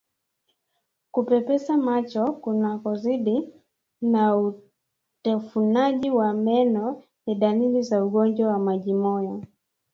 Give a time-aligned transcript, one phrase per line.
[1.13, 3.49] Kupepesa macho kunakozidi
[4.01, 9.41] na utafunaji wa meno ni dalili za ugonjwa wa majimoyo